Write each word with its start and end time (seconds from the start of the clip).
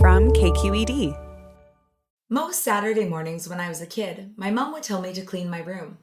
From 0.00 0.32
KQED. 0.32 1.16
Most 2.28 2.62
Saturday 2.62 3.06
mornings 3.06 3.48
when 3.48 3.60
I 3.60 3.68
was 3.68 3.80
a 3.80 3.86
kid, 3.86 4.32
my 4.36 4.50
mom 4.50 4.72
would 4.72 4.82
tell 4.82 5.00
me 5.00 5.12
to 5.12 5.22
clean 5.22 5.48
my 5.48 5.60
room. 5.60 5.98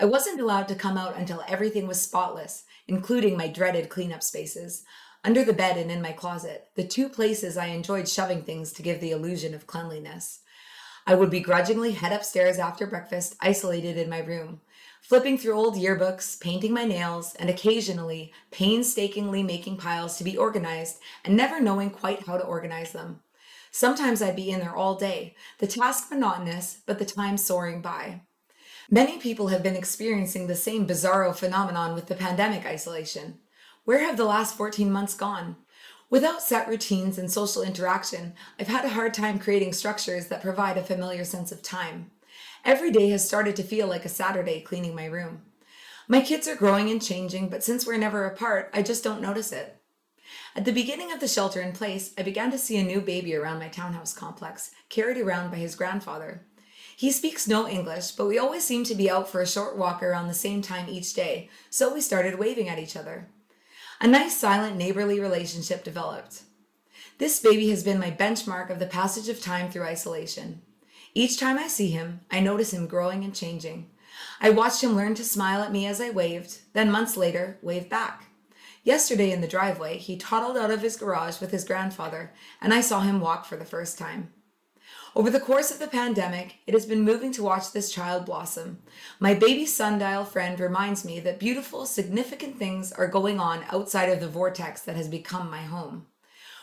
I 0.00 0.04
wasn't 0.04 0.40
allowed 0.40 0.68
to 0.68 0.74
come 0.74 0.96
out 0.96 1.16
until 1.16 1.44
everything 1.48 1.86
was 1.86 2.00
spotless, 2.00 2.64
including 2.88 3.36
my 3.36 3.48
dreaded 3.48 3.88
cleanup 3.88 4.22
spaces 4.22 4.84
under 5.26 5.42
the 5.42 5.52
bed 5.52 5.76
and 5.76 5.90
in 5.90 6.00
my 6.00 6.12
closet, 6.12 6.68
the 6.76 6.86
two 6.86 7.08
places 7.08 7.56
I 7.56 7.66
enjoyed 7.66 8.08
shoving 8.08 8.42
things 8.42 8.72
to 8.74 8.82
give 8.82 9.00
the 9.00 9.10
illusion 9.10 9.54
of 9.54 9.66
cleanliness. 9.66 10.40
I 11.04 11.16
would 11.16 11.30
begrudgingly 11.30 11.92
head 11.92 12.12
upstairs 12.12 12.58
after 12.58 12.86
breakfast, 12.86 13.34
isolated 13.40 13.96
in 13.96 14.08
my 14.08 14.20
room, 14.20 14.60
flipping 15.02 15.36
through 15.36 15.54
old 15.54 15.74
yearbooks, 15.74 16.40
painting 16.40 16.72
my 16.72 16.84
nails, 16.84 17.34
and 17.40 17.50
occasionally 17.50 18.32
painstakingly 18.52 19.42
making 19.42 19.78
piles 19.78 20.16
to 20.18 20.24
be 20.24 20.36
organized 20.36 20.98
and 21.24 21.36
never 21.36 21.60
knowing 21.60 21.90
quite 21.90 22.26
how 22.26 22.36
to 22.36 22.44
organize 22.44 22.92
them. 22.92 23.20
Sometimes 23.76 24.22
I'd 24.22 24.36
be 24.36 24.50
in 24.50 24.60
there 24.60 24.74
all 24.74 24.94
day, 24.94 25.34
the 25.58 25.66
task 25.66 26.10
monotonous, 26.10 26.78
but 26.86 26.98
the 26.98 27.04
time 27.04 27.36
soaring 27.36 27.82
by. 27.82 28.22
Many 28.90 29.18
people 29.18 29.48
have 29.48 29.62
been 29.62 29.76
experiencing 29.76 30.46
the 30.46 30.56
same 30.56 30.86
bizarro 30.86 31.36
phenomenon 31.36 31.94
with 31.94 32.06
the 32.06 32.14
pandemic 32.14 32.64
isolation. 32.64 33.38
Where 33.84 33.98
have 33.98 34.16
the 34.16 34.24
last 34.24 34.56
14 34.56 34.90
months 34.90 35.12
gone? 35.12 35.56
Without 36.08 36.40
set 36.40 36.68
routines 36.68 37.18
and 37.18 37.30
social 37.30 37.60
interaction, 37.62 38.32
I've 38.58 38.68
had 38.68 38.86
a 38.86 38.94
hard 38.96 39.12
time 39.12 39.38
creating 39.38 39.74
structures 39.74 40.28
that 40.28 40.40
provide 40.40 40.78
a 40.78 40.82
familiar 40.82 41.26
sense 41.26 41.52
of 41.52 41.60
time. 41.60 42.12
Every 42.64 42.90
day 42.90 43.10
has 43.10 43.28
started 43.28 43.56
to 43.56 43.62
feel 43.62 43.88
like 43.88 44.06
a 44.06 44.08
Saturday 44.08 44.62
cleaning 44.62 44.94
my 44.94 45.04
room. 45.04 45.42
My 46.08 46.22
kids 46.22 46.48
are 46.48 46.56
growing 46.56 46.88
and 46.88 47.02
changing, 47.02 47.50
but 47.50 47.62
since 47.62 47.86
we're 47.86 47.98
never 47.98 48.24
apart, 48.24 48.70
I 48.72 48.80
just 48.80 49.04
don't 49.04 49.20
notice 49.20 49.52
it. 49.52 49.76
At 50.56 50.64
the 50.64 50.72
beginning 50.72 51.12
of 51.12 51.20
the 51.20 51.28
shelter 51.28 51.60
in 51.60 51.72
place, 51.72 52.14
I 52.16 52.22
began 52.22 52.50
to 52.50 52.56
see 52.56 52.78
a 52.78 52.82
new 52.82 53.02
baby 53.02 53.36
around 53.36 53.58
my 53.58 53.68
townhouse 53.68 54.14
complex, 54.14 54.70
carried 54.88 55.18
around 55.18 55.50
by 55.50 55.58
his 55.58 55.74
grandfather. 55.74 56.46
He 56.96 57.12
speaks 57.12 57.46
no 57.46 57.68
English, 57.68 58.12
but 58.12 58.24
we 58.24 58.38
always 58.38 58.64
seem 58.64 58.82
to 58.84 58.94
be 58.94 59.10
out 59.10 59.28
for 59.28 59.42
a 59.42 59.46
short 59.46 59.76
walk 59.76 60.02
around 60.02 60.28
the 60.28 60.34
same 60.34 60.62
time 60.62 60.88
each 60.88 61.12
day, 61.12 61.50
so 61.68 61.92
we 61.92 62.00
started 62.00 62.38
waving 62.38 62.70
at 62.70 62.78
each 62.78 62.96
other. 62.96 63.28
A 64.00 64.06
nice, 64.06 64.34
silent, 64.34 64.78
neighborly 64.78 65.20
relationship 65.20 65.84
developed. 65.84 66.44
This 67.18 67.38
baby 67.38 67.68
has 67.68 67.84
been 67.84 67.98
my 67.98 68.10
benchmark 68.10 68.70
of 68.70 68.78
the 68.78 68.86
passage 68.86 69.28
of 69.28 69.42
time 69.42 69.70
through 69.70 69.84
isolation. 69.84 70.62
Each 71.12 71.38
time 71.38 71.58
I 71.58 71.68
see 71.68 71.90
him, 71.90 72.20
I 72.30 72.40
notice 72.40 72.72
him 72.72 72.86
growing 72.86 73.24
and 73.24 73.34
changing. 73.34 73.90
I 74.40 74.48
watched 74.48 74.82
him 74.82 74.96
learn 74.96 75.16
to 75.16 75.24
smile 75.24 75.60
at 75.60 75.72
me 75.72 75.84
as 75.84 76.00
I 76.00 76.08
waved, 76.08 76.60
then 76.72 76.90
months 76.90 77.18
later, 77.18 77.58
wave 77.60 77.90
back. 77.90 78.28
Yesterday 78.86 79.32
in 79.32 79.40
the 79.40 79.48
driveway, 79.48 79.98
he 79.98 80.16
toddled 80.16 80.56
out 80.56 80.70
of 80.70 80.80
his 80.80 80.96
garage 80.96 81.40
with 81.40 81.50
his 81.50 81.64
grandfather, 81.64 82.32
and 82.62 82.72
I 82.72 82.80
saw 82.80 83.00
him 83.00 83.18
walk 83.18 83.44
for 83.44 83.56
the 83.56 83.64
first 83.64 83.98
time. 83.98 84.32
Over 85.16 85.28
the 85.28 85.40
course 85.40 85.72
of 85.72 85.80
the 85.80 85.88
pandemic, 85.88 86.58
it 86.68 86.72
has 86.72 86.86
been 86.86 87.02
moving 87.02 87.32
to 87.32 87.42
watch 87.42 87.72
this 87.72 87.90
child 87.90 88.24
blossom. 88.24 88.78
My 89.18 89.34
baby 89.34 89.66
sundial 89.66 90.24
friend 90.24 90.60
reminds 90.60 91.04
me 91.04 91.18
that 91.18 91.40
beautiful, 91.40 91.84
significant 91.84 92.60
things 92.60 92.92
are 92.92 93.08
going 93.08 93.40
on 93.40 93.64
outside 93.72 94.08
of 94.08 94.20
the 94.20 94.28
vortex 94.28 94.82
that 94.82 94.94
has 94.94 95.08
become 95.08 95.50
my 95.50 95.62
home. 95.62 96.06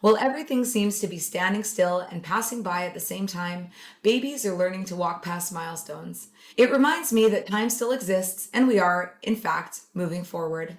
While 0.00 0.16
everything 0.16 0.64
seems 0.64 1.00
to 1.00 1.06
be 1.06 1.18
standing 1.18 1.64
still 1.64 2.00
and 2.00 2.22
passing 2.22 2.62
by 2.62 2.86
at 2.86 2.94
the 2.94 3.00
same 3.00 3.26
time, 3.26 3.68
babies 4.02 4.46
are 4.46 4.56
learning 4.56 4.86
to 4.86 4.96
walk 4.96 5.22
past 5.22 5.52
milestones. 5.52 6.28
It 6.56 6.70
reminds 6.70 7.12
me 7.12 7.28
that 7.28 7.46
time 7.46 7.68
still 7.68 7.92
exists 7.92 8.48
and 8.54 8.66
we 8.66 8.78
are, 8.78 9.18
in 9.22 9.36
fact, 9.36 9.80
moving 9.92 10.24
forward. 10.24 10.78